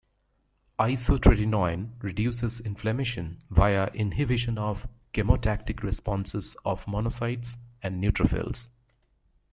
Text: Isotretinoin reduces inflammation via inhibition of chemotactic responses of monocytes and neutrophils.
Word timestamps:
Isotretinoin 0.79 1.91
reduces 2.01 2.59
inflammation 2.59 3.43
via 3.51 3.87
inhibition 3.93 4.57
of 4.57 4.87
chemotactic 5.13 5.83
responses 5.83 6.57
of 6.65 6.83
monocytes 6.85 7.55
and 7.83 8.03
neutrophils. 8.03 8.67